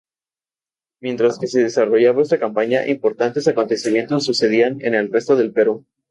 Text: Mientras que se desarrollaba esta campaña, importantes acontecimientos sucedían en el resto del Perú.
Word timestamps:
Mientras 0.99 1.37
que 1.37 1.45
se 1.45 1.61
desarrollaba 1.61 2.23
esta 2.23 2.39
campaña, 2.39 2.87
importantes 2.87 3.47
acontecimientos 3.47 4.25
sucedían 4.25 4.79
en 4.83 4.95
el 4.95 5.11
resto 5.13 5.35
del 5.35 5.53
Perú. 5.53 5.85